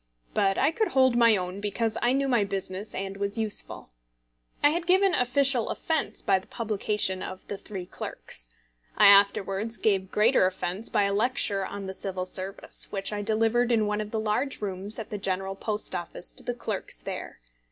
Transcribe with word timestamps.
But 0.33 0.57
I 0.57 0.71
could 0.71 0.87
hold 0.87 1.15
my 1.15 1.37
own 1.37 1.59
because 1.61 1.95
I 2.01 2.11
knew 2.11 2.27
my 2.27 2.43
business 2.43 2.95
and 2.95 3.17
was 3.17 3.37
useful. 3.37 3.91
I 4.63 4.71
had 4.71 4.87
given 4.87 5.13
official 5.13 5.69
offence 5.69 6.23
by 6.23 6.39
the 6.39 6.47
publication 6.47 7.21
of 7.21 7.47
The 7.47 7.57
Three 7.59 7.85
Clerks. 7.85 8.49
I 8.97 9.05
afterwards 9.05 9.77
gave 9.77 10.09
greater 10.11 10.47
offence 10.47 10.89
by 10.89 11.03
a 11.03 11.13
lecture 11.13 11.63
on 11.63 11.85
The 11.85 11.93
Civil 11.93 12.25
Service 12.25 12.91
which 12.91 13.13
I 13.13 13.21
delivered 13.21 13.71
in 13.71 13.85
one 13.85 14.01
of 14.01 14.09
the 14.09 14.19
large 14.19 14.59
rooms 14.59 14.97
at 14.97 15.11
the 15.11 15.19
General 15.19 15.53
Post 15.53 15.93
Office 15.93 16.31
to 16.31 16.41
the 16.41 16.55
clerks 16.55 16.99
there. 17.03 17.39